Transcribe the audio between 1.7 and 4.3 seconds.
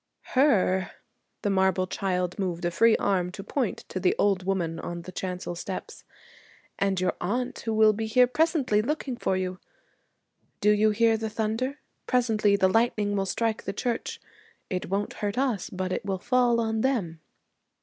child moved a free arm to point to the